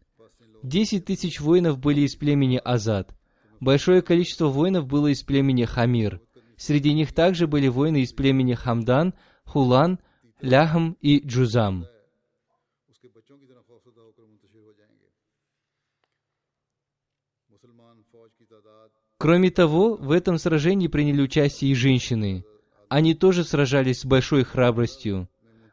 [0.63, 3.15] Десять тысяч воинов были из племени Азад.
[3.59, 6.21] Большое количество воинов было из племени Хамир.
[6.57, 9.13] Среди них также были воины из племени Хамдан,
[9.45, 9.99] Хулан,
[10.41, 11.85] Ляхам и Джузам.
[19.19, 22.45] Кроме того, в этом сражении приняли участие и женщины.
[22.87, 25.27] Они тоже сражались с большой храбростью.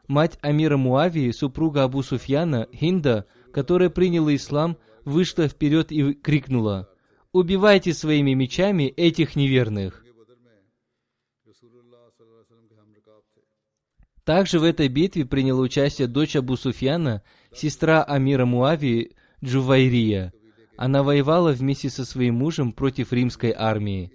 [0.09, 6.91] Мать Амира Муавии, супруга Абу Суфьяна, Хинда, которая приняла ислам, вышла вперед и крикнула
[7.33, 10.05] «Убивайте своими мечами этих неверных!»
[14.25, 17.23] Также в этой битве приняла участие дочь Абу Суфьяна,
[17.55, 19.13] сестра Амира Муави
[19.45, 20.33] Джувайрия.
[20.77, 24.11] Она воевала вместе со своим мужем против римской армии.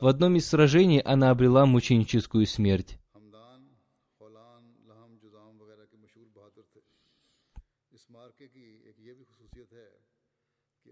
[0.00, 2.98] В одном из сражений она обрела мученическую смерть.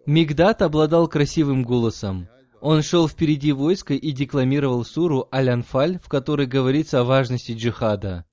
[0.07, 2.29] Мигдат обладал красивым голосом.
[2.61, 8.25] Он шел впереди войска и декламировал суру Аль-Анфаль, в которой говорится о важности джихада.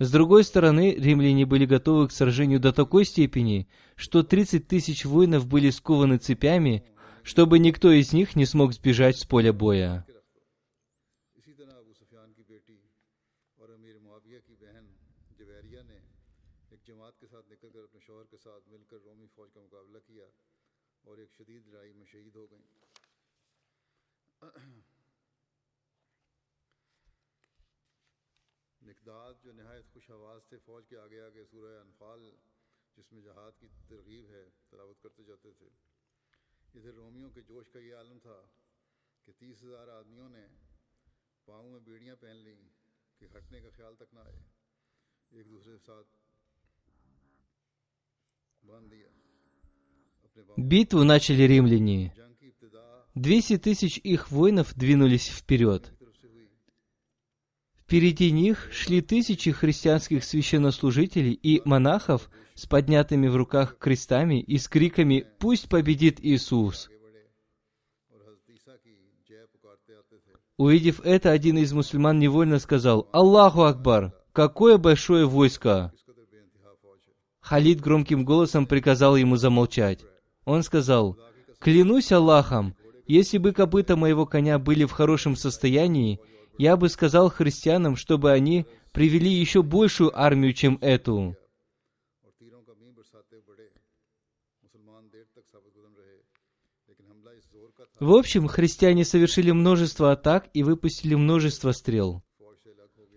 [0.00, 5.46] С другой стороны, римляне были готовы к сражению до такой степени, что 30 тысяч воинов
[5.46, 6.84] были скованы цепями,
[7.22, 10.04] чтобы никто из них не смог сбежать с поля боя.
[16.84, 17.14] جماعت
[21.02, 22.62] اور ایک شدید لڑائی میں شہید ہو گئیں۔
[28.82, 32.36] نقداد جو نہایت خوش آواز تھے، فوج کے آگے آگے سورہ انفال،
[32.96, 35.66] جس میں جہاد کی ترغیب ہے، تلاوت کرتے جاتے تھے۔
[36.74, 38.42] ادھر رومیوں کے جوش کا یہ عالم تھا
[39.24, 40.46] کہ تیس ہزار آدمیوں نے
[41.44, 42.68] پاؤں میں بیڑیاں پہن لیں
[43.18, 44.38] کہ ہٹنے کا خیال تک نہ آئے۔
[45.30, 46.08] ایک دوسرے کے ساتھ
[48.66, 49.08] باندھ دیا۔
[50.56, 52.14] Битву начали римляне.
[53.14, 55.92] Двести тысяч их воинов двинулись вперед.
[57.80, 64.68] Впереди них шли тысячи христианских священнослужителей и монахов с поднятыми в руках крестами и с
[64.68, 66.88] криками «Пусть победит Иисус!».
[70.56, 74.14] Увидев это, один из мусульман невольно сказал «Аллаху Акбар!
[74.32, 75.92] Какое большое войско!»
[77.40, 80.04] Халид громким голосом приказал ему замолчать.
[80.44, 81.18] Он сказал,
[81.58, 82.74] «Клянусь Аллахом,
[83.06, 86.20] если бы копыта моего коня были в хорошем состоянии,
[86.58, 91.36] я бы сказал христианам, чтобы они привели еще большую армию, чем эту».
[98.00, 102.24] В общем, христиане совершили множество атак и выпустили множество стрел.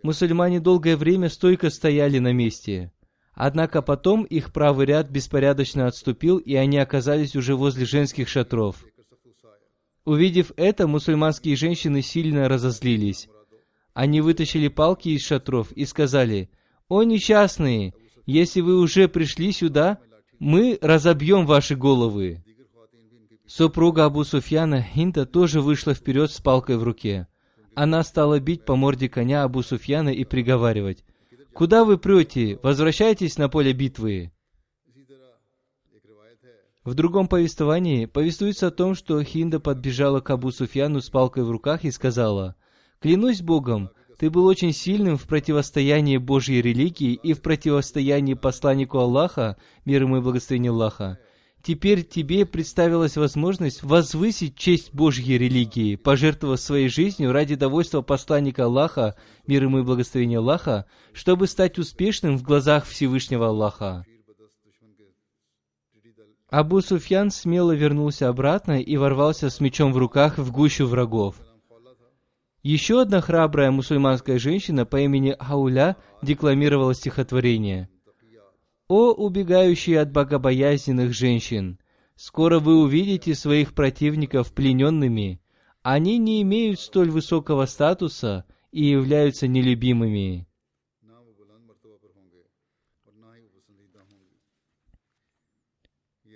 [0.03, 2.91] Мусульмане долгое время стойко стояли на месте.
[3.35, 8.77] Однако потом их правый ряд беспорядочно отступил, и они оказались уже возле женских шатров.
[10.05, 13.27] Увидев это, мусульманские женщины сильно разозлились.
[13.93, 16.49] Они вытащили палки из шатров и сказали,
[16.87, 17.93] «О, несчастные,
[18.25, 19.99] если вы уже пришли сюда,
[20.39, 22.43] мы разобьем ваши головы».
[23.47, 27.27] Супруга Абу Суфьяна Хинта тоже вышла вперед с палкой в руке.
[27.75, 31.03] Она стала бить по морде коня Абу Суфьяна и приговаривать,
[31.55, 32.59] «Куда вы прете?
[32.63, 34.33] Возвращайтесь на поле битвы!»
[36.83, 41.49] В другом повествовании повествуется о том, что Хинда подбежала к Абу Суфьяну с палкой в
[41.49, 42.57] руках и сказала,
[42.99, 43.89] «Клянусь Богом,
[44.19, 50.17] ты был очень сильным в противостоянии Божьей религии и в противостоянии посланнику Аллаха, мир ему
[50.17, 51.19] и благословение Аллаха.
[51.65, 59.15] Теперь тебе представилась возможность возвысить честь Божьей религии, пожертвовав своей жизнью ради довольства посланника Аллаха,
[59.47, 64.05] мир ему и благословения Аллаха, чтобы стать успешным в глазах Всевышнего Аллаха.
[66.51, 71.37] Абу Суфьян смело вернулся обратно и ворвался с мечом в руках в гущу врагов.
[72.61, 77.89] Еще одна храбрая мусульманская женщина по имени Ауля декламировала стихотворение–
[78.87, 81.79] о, убегающие от богобоязненных женщин!
[82.15, 85.41] Скоро вы увидите своих противников плененными.
[85.81, 90.47] Они не имеют столь высокого статуса и являются нелюбимыми.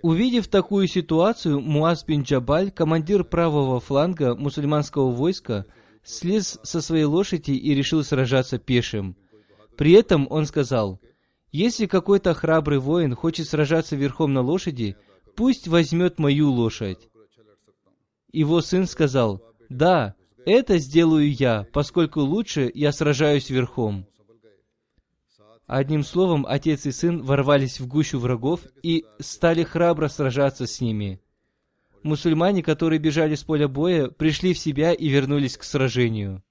[0.02, 5.66] Увидев такую ситуацию, Муаз бин Джабаль, командир правого фланга мусульманского войска,
[6.02, 9.16] слез со своей лошади и решил сражаться пешим.
[9.76, 11.00] При этом он сказал,
[11.52, 14.96] «Если какой-то храбрый воин хочет сражаться верхом на лошади,
[15.36, 17.08] пусть возьмет мою лошадь».
[18.32, 20.14] Его сын сказал, «Да,
[20.46, 24.06] это сделаю я, поскольку лучше я сражаюсь верхом».
[25.66, 31.20] Одним словом, отец и сын ворвались в гущу врагов и стали храбро сражаться с ними.
[32.02, 36.42] Мусульмане, которые бежали с поля боя, пришли в себя и вернулись к сражению.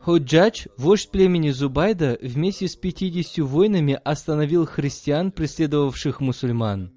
[0.00, 6.92] Худжадж, вождь племени Зубайда, вместе с 50 воинами остановил христиан, преследовавших мусульман.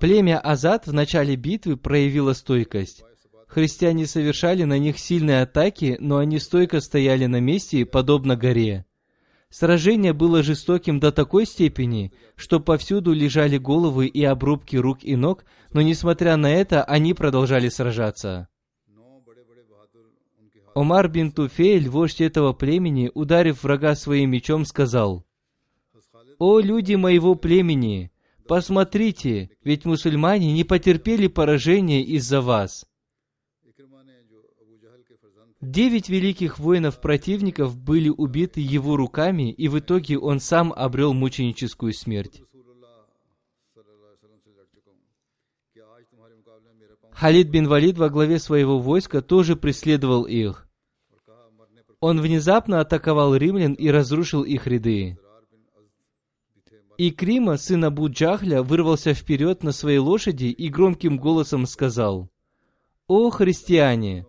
[0.00, 3.04] Племя Азад в начале битвы проявило стойкость.
[3.46, 8.84] Христиане совершали на них сильные атаки, но они стойко стояли на месте, подобно горе.
[9.48, 15.44] Сражение было жестоким до такой степени, что повсюду лежали головы и обрубки рук и ног,
[15.72, 18.48] но несмотря на это, они продолжали сражаться.
[20.76, 25.24] Омар бин Туфейль, вождь этого племени, ударив врага своим мечом, сказал,
[26.38, 28.12] «О люди моего племени,
[28.46, 32.86] посмотрите, ведь мусульмане не потерпели поражения из-за вас.
[35.62, 41.94] Девять великих воинов противников были убиты его руками, и в итоге он сам обрел мученическую
[41.94, 42.42] смерть.
[47.12, 50.65] Халид бин Валид во главе своего войска тоже преследовал их.
[52.00, 55.18] Он внезапно атаковал римлян и разрушил их ряды.
[56.98, 62.30] И Крима, сын Абу Джахля, вырвался вперед на своей лошади и громким голосом сказал,
[63.06, 64.26] «О, христиане!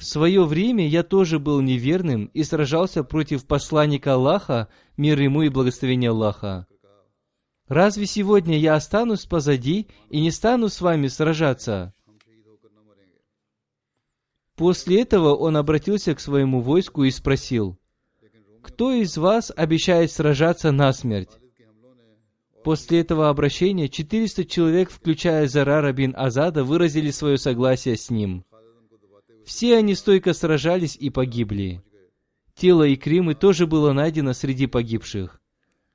[0.00, 5.50] В свое время я тоже был неверным и сражался против посланника Аллаха, мир ему и
[5.50, 6.66] благословение Аллаха.
[7.68, 11.92] Разве сегодня я останусь позади и не стану с вами сражаться?
[14.60, 17.78] После этого он обратился к своему войску и спросил,
[18.62, 21.30] «Кто из вас обещает сражаться насмерть?»
[22.62, 28.44] После этого обращения 400 человек, включая Зарара бин Азада, выразили свое согласие с ним–
[29.50, 31.82] все они стойко сражались и погибли.
[32.54, 35.40] Тело Икримы тоже было найдено среди погибших.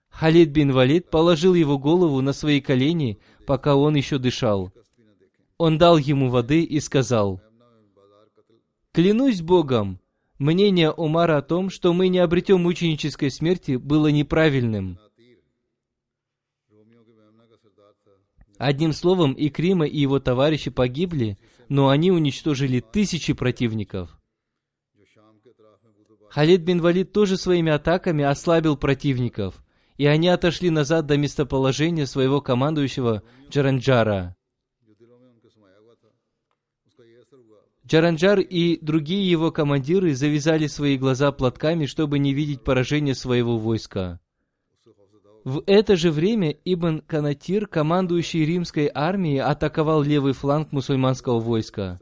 [0.09, 4.73] Халид бин Валид положил его голову на свои колени, пока он еще дышал.
[5.57, 7.39] Он дал ему воды и сказал,
[8.95, 9.99] «Клянусь Богом,
[10.39, 14.97] мнение Умара о том, что мы не обретем мученической смерти, было неправильным».
[18.57, 21.37] Одним словом, Икрима и его товарищи погибли,
[21.67, 24.17] но они уничтожили тысячи противников.
[26.29, 29.61] Халид бин Валид тоже своими атаками ослабил противников,
[29.97, 34.37] и они отошли назад до местоположения своего командующего Джаранджара.
[37.87, 44.19] Джаранджар и другие его командиры завязали свои глаза платками, чтобы не видеть поражения своего войска.
[45.43, 51.99] В это же время Ибн Канатир, командующий римской армией, атаковал левый фланг мусульманского войска.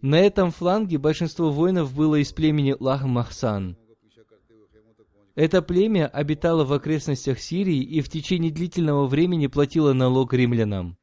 [0.00, 3.76] На этом фланге большинство воинов было из племени Лах-Махсан.
[5.34, 10.96] Это племя обитало в окрестностях Сирии и в течение длительного времени платило налог римлянам.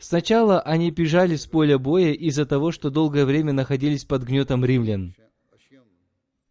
[0.00, 5.14] Сначала они бежали с поля боя из-за того, что долгое время находились под гнетом римлян.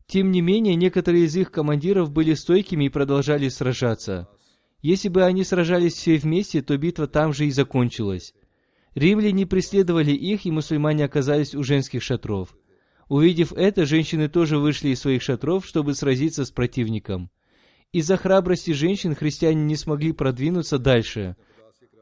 [0.06, 4.30] Тем не менее, некоторые из их командиров были стойкими и продолжали сражаться.
[4.82, 8.34] Если бы они сражались все вместе, то битва там же и закончилась.
[8.96, 12.56] Римляне преследовали их, и мусульмане оказались у женских шатров.
[13.10, 17.30] Увидев это, женщины тоже вышли из своих шатров, чтобы сразиться с противником.
[17.94, 21.36] Из-за храбрости женщин христиане не смогли продвинуться дальше.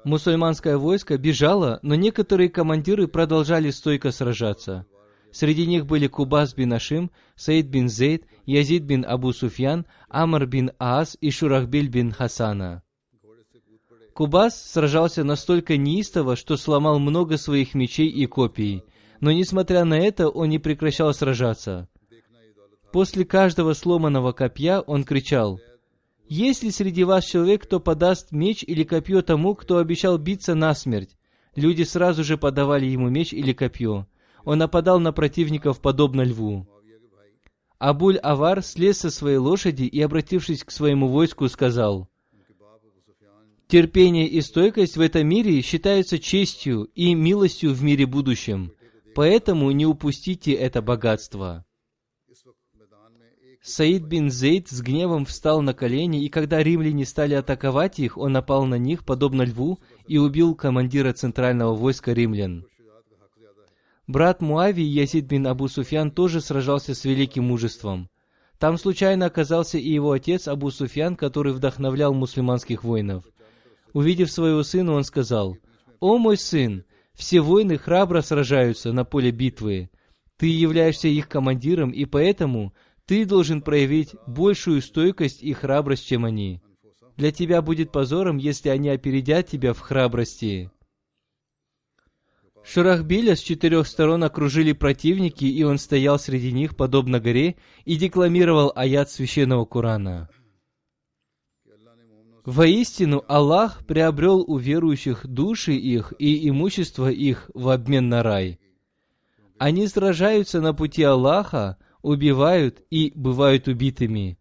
[0.05, 4.85] Мусульманское войско бежало, но некоторые командиры продолжали стойко сражаться.
[5.31, 10.71] Среди них были Кубас бин Ашим, Саид бин Зейд, Язид бин Абу Суфьян, Амр бин
[10.77, 12.83] Аас и Шурахбиль бин Хасана.
[14.13, 18.83] Кубас сражался настолько неистово, что сломал много своих мечей и копий,
[19.21, 21.89] но несмотря на это он не прекращал сражаться.
[22.93, 25.59] После каждого сломанного копья он кричал,
[26.27, 31.15] «Есть ли среди вас человек, кто подаст меч или копье тому, кто обещал биться насмерть?»
[31.55, 34.07] Люди сразу же подавали ему меч или копье
[34.45, 36.67] он нападал на противников подобно льву.
[37.79, 42.07] Абуль-Авар слез со своей лошади и, обратившись к своему войску, сказал,
[43.67, 48.71] «Терпение и стойкость в этом мире считаются честью и милостью в мире будущем,
[49.15, 51.64] поэтому не упустите это богатство».
[53.67, 58.33] Саид бин Зейд с гневом встал на колени, и когда римляне стали атаковать их, он
[58.33, 62.67] напал на них, подобно льву, и убил командира центрального войска римлян.
[64.05, 68.07] Брат Муави, Язид бин Абу Суфьян, тоже сражался с великим мужеством.
[68.59, 73.23] Там случайно оказался и его отец Абу Суфьян, который вдохновлял мусульманских воинов.
[73.93, 75.57] Увидев своего сына, он сказал,
[75.99, 76.85] «О мой сын,
[77.15, 79.89] все воины храбро сражаются на поле битвы.
[80.37, 82.75] Ты являешься их командиром, и поэтому
[83.05, 86.61] ты должен проявить большую стойкость и храбрость, чем они.
[87.17, 90.71] Для тебя будет позором, если они опередят тебя в храбрости.
[92.63, 98.71] Шурахбиля с четырех сторон окружили противники, и он стоял среди них, подобно горе, и декламировал
[98.75, 100.29] аят священного Корана.
[102.43, 108.59] Воистину, Аллах приобрел у верующих души их и имущество их в обмен на рай.
[109.57, 114.37] Они сражаются на пути Аллаха, убивают и бывают убитыми.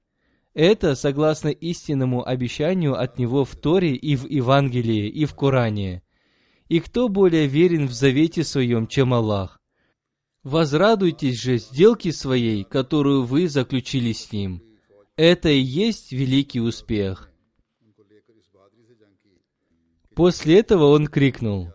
[0.52, 6.02] Это согласно истинному обещанию от Него в Торе и в Евангелии и в Коране.
[6.68, 9.60] И кто более верен в завете своем, чем Аллах?
[10.42, 14.62] Возрадуйтесь же сделки своей, которую вы заключили с Ним.
[15.16, 17.30] Это и есть великий успех.
[20.14, 21.70] После этого он крикнул,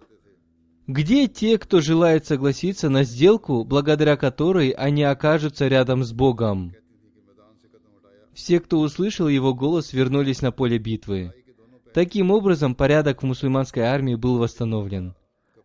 [0.90, 6.74] «Где те, кто желает согласиться на сделку, благодаря которой они окажутся рядом с Богом?»
[8.34, 11.32] Все, кто услышал его голос, вернулись на поле битвы.
[11.94, 15.14] Таким образом, порядок в мусульманской армии был восстановлен.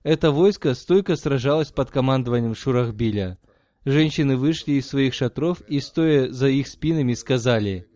[0.02, 3.38] Это войско стойко сражалось под командованием Шурахбиля.
[3.86, 7.86] Женщины вышли из своих шатров и, стоя за их спинами, сказали,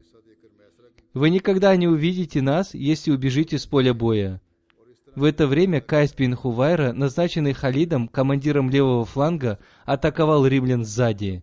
[1.12, 4.41] «Вы никогда не увидите нас, если убежите с поля боя.
[5.19, 11.43] В это время Кайс бин Хувайра, назначенный Халидом, командиром левого фланга, атаковал римлян сзади.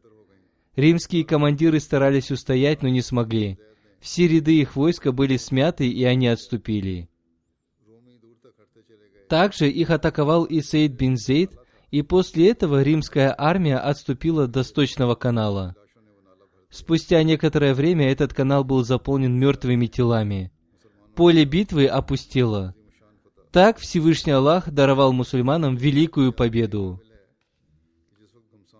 [0.78, 3.60] Римские командиры старались устоять, но не смогли.
[4.00, 7.10] Все ряды их войска были смяты, и они отступили.
[9.28, 11.52] Также их атаковал и Сейд бин Зейд,
[11.92, 15.76] и после этого римская армия отступила до Сточного канала.
[16.70, 20.54] Спустя некоторое время этот канал был заполнен мертвыми телами.
[21.14, 22.74] Поле битвы опустело.
[23.56, 27.02] Так Всевышний Аллах даровал мусульманам великую победу.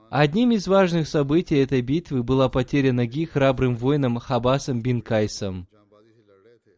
[0.10, 5.70] Одним из важных событий этой битвы была потеря ноги храбрым воином Хабасом бин Кайсом.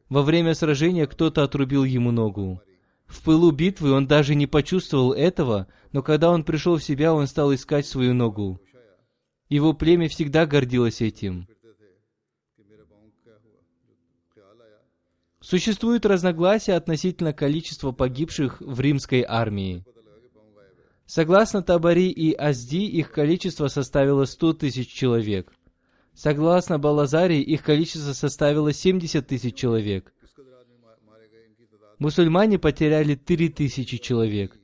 [0.09, 2.61] Во время сражения кто-то отрубил ему ногу.
[3.07, 7.25] В пылу битвы он даже не почувствовал этого, но когда он пришел в себя, он
[7.25, 8.61] стал искать свою ногу.
[9.49, 11.47] Его племя всегда гордилось этим.
[15.49, 19.85] Существуют разногласия относительно количества погибших в римской армии.
[21.05, 25.53] Согласно Табари и Азди, их количество составило 100 тысяч человек.
[26.13, 30.11] Согласно Балазари, их количество составило 70 тысяч человек.
[31.97, 34.59] Мусульмане потеряли 3 тысячи человек.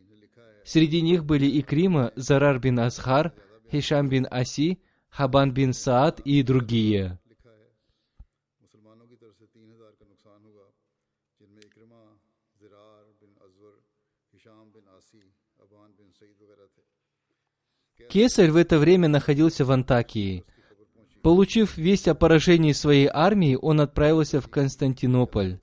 [0.65, 3.34] Среди них были Икрима, Зарар бин Асхар,
[3.71, 7.19] Хишам бин Аси, Хабан бин Саад и другие.
[18.14, 20.43] Кесарь в это время находился в Антакии.
[21.24, 25.57] Получив весть о поражении своей армии, он отправился в Константинополь.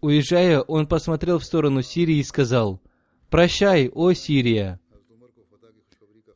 [0.00, 2.80] Уезжая, он посмотрел в сторону Сирии и сказал,
[3.28, 4.78] «Прощай, о Сирия!»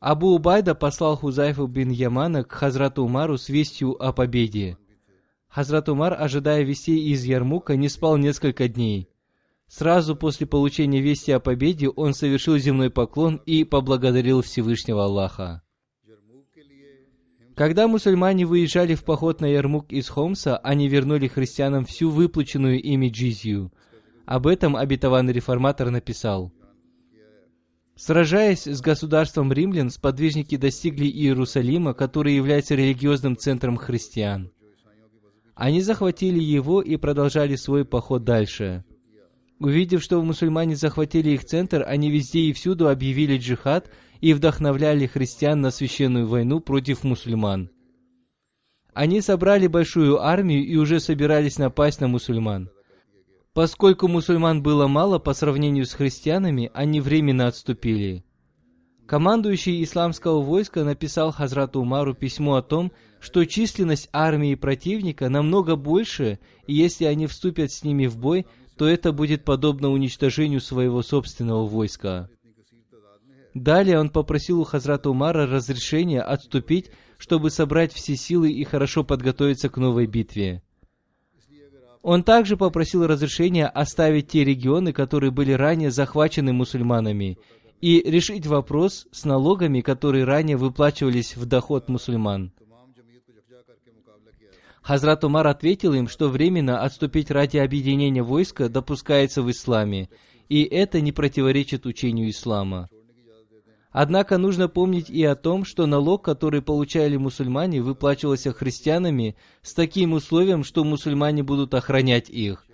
[0.01, 4.77] Абу Убайда послал Хузайфу бин Ямана к Хазрату Умару с вестью о победе.
[5.47, 9.09] Хазрат Умар, ожидая вестей из Ярмука, не спал несколько дней.
[9.69, 15.63] Сразу после получения вести о победе он совершил земной поклон и поблагодарил Всевышнего Аллаха.
[17.55, 23.09] Когда мусульмане выезжали в поход на Ярмук из Хомса, они вернули христианам всю выплаченную ими
[23.09, 23.73] джизью.
[24.27, 26.53] Об этом обетованный реформатор написал.
[27.97, 34.53] Сражаясь с государством римлян, сподвижники достигли Иерусалима, который является религиозным центром христиан.
[35.57, 38.85] Они захватили его и продолжали свой поход дальше.
[39.59, 43.91] Увидев, что мусульмане захватили их центр, они везде и всюду объявили джихад
[44.21, 47.71] и вдохновляли христиан на священную войну против мусульман.
[48.95, 52.71] Они собрали большую армию и уже собирались напасть на мусульман.
[53.53, 58.25] Поскольку мусульман было мало по сравнению с христианами, они временно отступили.
[59.07, 66.39] Командующий исламского войска написал Хазрату Умару письмо о том, что численность армии противника намного больше,
[66.67, 68.47] и если они вступят с ними в бой,
[68.79, 72.31] то это будет подобно уничтожению своего собственного войска.
[73.55, 79.69] Далее он попросил у Хазрата Умара разрешения отступить, чтобы собрать все силы и хорошо подготовиться
[79.69, 80.63] к новой битве.
[82.03, 87.39] Он также попросил разрешения оставить те регионы, которые были ранее захвачены мусульманами,
[87.81, 92.53] и решить вопрос с налогами, которые ранее выплачивались в доход мусульман.
[94.89, 100.09] Хазрат Умар ответил им, что временно отступить ради объединения войска допускается в исламе,
[100.49, 102.89] и это не противоречит учению ислама.
[103.91, 110.15] Однако нужно помнить и о том, что налог, который получали мусульмане, выплачивался христианами с таким
[110.15, 112.65] условием, что мусульмане будут охранять их.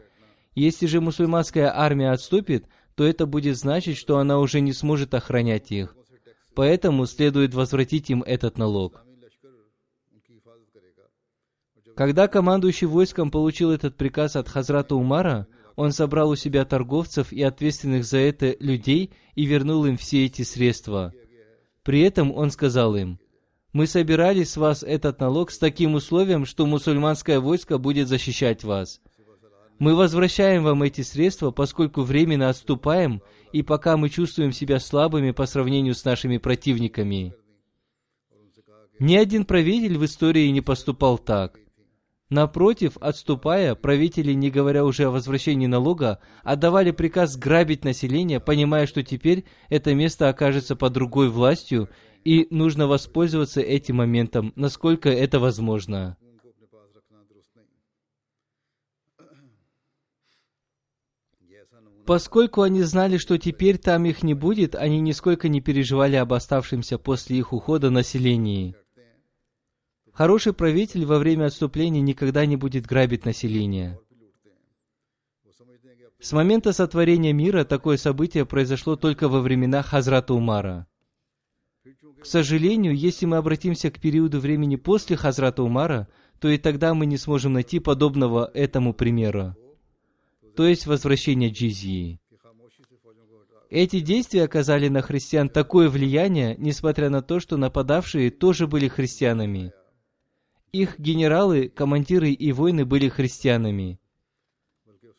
[0.55, 5.73] Если же мусульманская армия отступит, то это будет значить, что она уже не сможет охранять
[5.73, 5.97] их.
[6.55, 9.05] Поэтому следует возвратить им этот налог.
[11.97, 17.43] Когда командующий войском получил этот приказ от Хазрата Умара, он собрал у себя торговцев и
[17.43, 21.13] ответственных за это людей и вернул им все эти средства.
[21.83, 23.19] При этом он сказал им,
[23.73, 29.01] «Мы собирали с вас этот налог с таким условием, что мусульманское войско будет защищать вас.
[29.79, 33.21] Мы возвращаем вам эти средства, поскольку временно отступаем,
[33.53, 37.35] и пока мы чувствуем себя слабыми по сравнению с нашими противниками».
[39.01, 41.59] Ни один правитель в истории не поступал так.
[42.31, 49.03] Напротив, отступая, правители, не говоря уже о возвращении налога, отдавали приказ грабить население, понимая, что
[49.03, 51.91] теперь это место окажется под другой властью,
[52.25, 56.17] и нужно воспользоваться этим моментом, насколько это возможно.
[62.07, 66.99] Поскольку они знали, что теперь там их не будет, они нисколько не переживали об оставшемся
[66.99, 68.75] после их ухода населении.
[70.15, 73.99] Хороший правитель во время отступления никогда не будет грабить население.
[76.21, 80.87] С момента сотворения мира такое событие произошло только во времена Хазрата Умара.
[82.21, 86.07] К сожалению, если мы обратимся к периоду времени после Хазрата Умара,
[86.39, 89.57] то и тогда мы не сможем найти подобного этому примера,
[90.57, 92.21] то есть возвращение джизии.
[93.69, 99.73] Эти действия оказали на христиан такое влияние, несмотря на то, что нападавшие тоже были христианами–
[100.75, 104.01] их генералы, командиры и воины были христианами.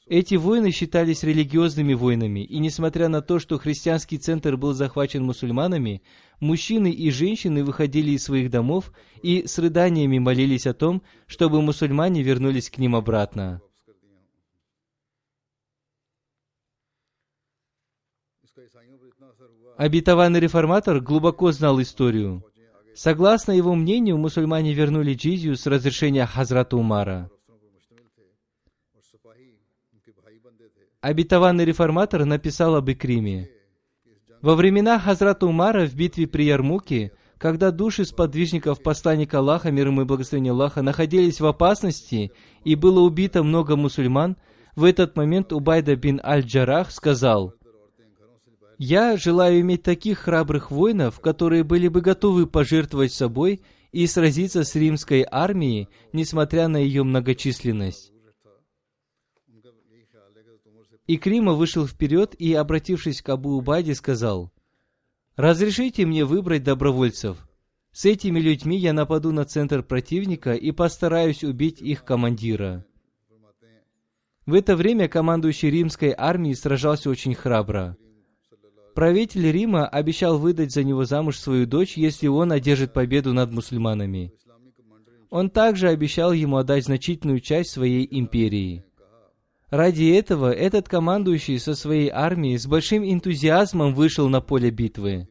[0.08, 6.04] Эти воины считались религиозными воинами, и несмотря на то, что христианский центр был захвачен мусульманами,
[6.40, 8.92] мужчины и женщины выходили из своих домов
[9.24, 13.62] и с рыданиями молились о том, чтобы мусульмане вернулись к ним обратно.
[19.78, 22.44] Обетованный реформатор глубоко знал историю.
[22.96, 27.30] Согласно его мнению, мусульмане вернули джизью с разрешения Хазрата Умара.
[31.02, 33.50] Обетованный реформатор написал об Икриме.
[34.42, 40.04] Во времена Хазрата Умара в битве при Ярмуке, когда души сподвижников посланника Аллаха, мир ему
[40.04, 42.32] и благословение Аллаха, находились в опасности
[42.64, 44.38] и было убито много мусульман,
[44.78, 47.56] в этот момент Убайда бин Аль-Джарах сказал–
[48.78, 53.62] я желаю иметь таких храбрых воинов, которые были бы готовы пожертвовать собой
[53.92, 58.12] и сразиться с римской армией, несмотря на ее многочисленность.
[61.08, 64.52] И Крима вышел вперед и, обратившись к Абу Убаде, сказал,
[65.36, 67.48] «Разрешите мне выбрать добровольцев.
[67.92, 72.86] С этими людьми я нападу на центр противника и постараюсь убить их командира».
[74.46, 77.98] В это время командующий римской армией сражался очень храбро.
[78.96, 84.32] Правитель Рима обещал выдать за него замуж свою дочь, если он одержит победу над мусульманами.
[85.30, 88.86] Он также обещал ему отдать значительную часть своей империи.
[89.70, 95.28] Ради этого этот командующий со своей армией с большим энтузиазмом вышел на поле битвы.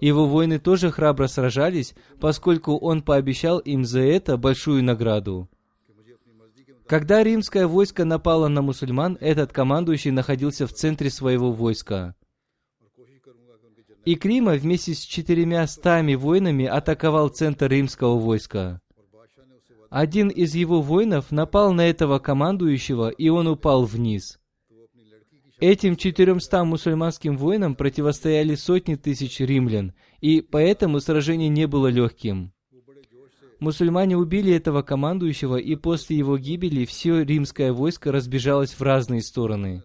[0.00, 5.48] Его воины тоже храбро сражались, поскольку он пообещал им за это большую награду.
[6.86, 12.14] Когда римское войско напало на мусульман, этот командующий находился в центре своего войска.
[14.06, 18.80] И Крима вместе с четырьмя стами воинами атаковал центр римского войска.
[19.90, 24.38] Один из его воинов напал на этого командующего, и он упал вниз.
[25.58, 32.52] Этим четыремстам мусульманским воинам противостояли сотни тысяч римлян, и поэтому сражение не было легким.
[33.58, 39.82] Мусульмане убили этого командующего, и после его гибели все римское войско разбежалось в разные стороны.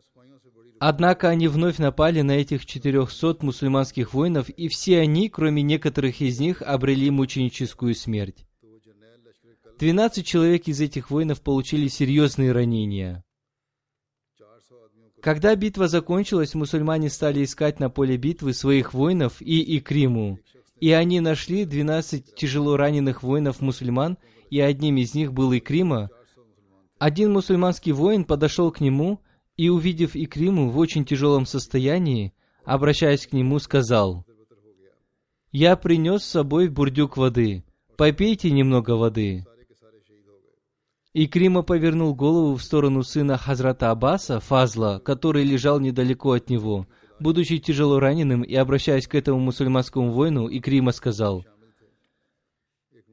[0.83, 6.39] Однако они вновь напали на этих 400 мусульманских воинов, и все они, кроме некоторых из
[6.39, 8.47] них, обрели мученическую смерть.
[9.77, 13.23] 12 человек из этих воинов получили серьезные ранения.
[15.21, 20.39] Когда битва закончилась, мусульмане стали искать на поле битвы своих воинов и Икриму.
[20.79, 24.17] И они нашли двенадцать тяжело раненых воинов-мусульман,
[24.49, 26.09] и одним из них был Икрима.
[26.97, 29.21] Один мусульманский воин подошел к нему
[29.61, 32.33] и, увидев Икриму в очень тяжелом состоянии,
[32.65, 34.25] обращаясь к нему, сказал,
[35.51, 37.63] «Я принес с собой бурдюк воды,
[37.95, 39.45] попейте немного воды».
[41.13, 46.87] Икрима повернул голову в сторону сына Хазрата Аббаса, Фазла, который лежал недалеко от него.
[47.19, 51.45] Будучи тяжело раненым и обращаясь к этому мусульманскому воину, Икрима сказал,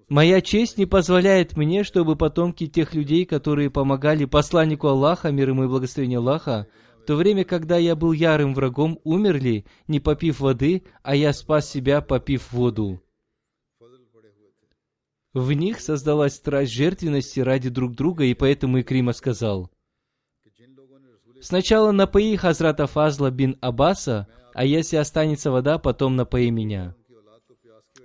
[0.08, 5.64] «Моя честь не позволяет мне, чтобы потомки тех людей, которые помогали посланнику Аллаха, мир ему
[5.64, 6.66] и благословение Аллаха,
[7.02, 11.70] в то время, когда я был ярым врагом, умерли, не попив воды, а я спас
[11.70, 13.02] себя, попив воду».
[15.34, 19.70] В них создалась страсть жертвенности ради друг друга, и поэтому Икрима сказал,
[21.40, 26.96] «Сначала напои Хазрата Фазла бин Аббаса, а если останется вода, потом напои меня».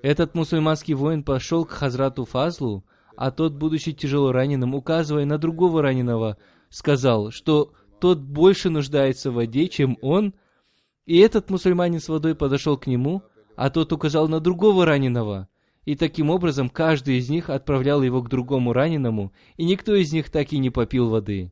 [0.03, 2.85] Этот мусульманский воин пошел к Хазрату Фазлу,
[3.17, 6.37] а тот, будучи тяжело раненым, указывая на другого раненого,
[6.69, 10.35] сказал, что тот больше нуждается в воде, чем он,
[11.07, 13.23] и этот мусульманин с водой подошел к нему,
[13.55, 15.47] а тот указал на другого раненого–
[15.85, 20.29] и таким образом каждый из них отправлял его к другому раненому, и никто из них
[20.29, 21.51] так и не попил воды.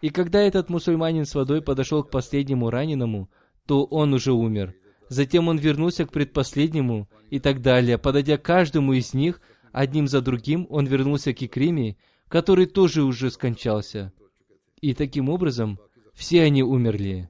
[0.00, 3.28] И когда этот мусульманин с водой подошел к последнему раненому,
[3.66, 4.74] то он уже умер.
[5.10, 7.98] Затем он вернулся к предпоследнему и так далее.
[7.98, 9.40] Подойдя к каждому из них,
[9.72, 11.96] одним за другим, он вернулся к Икриме,
[12.28, 14.12] который тоже уже скончался.
[14.80, 15.80] И таким образом
[16.14, 17.28] все они умерли.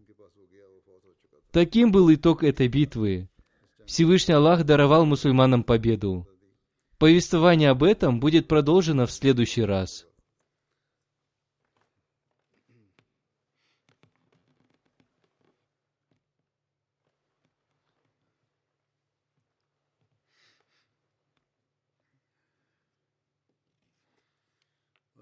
[1.53, 3.31] Таким был итог этой битвы.
[3.87, 6.29] Всевышний Аллах даровал мусульманам победу.
[6.99, 10.07] Повествование об этом будет продолжено в следующий раз.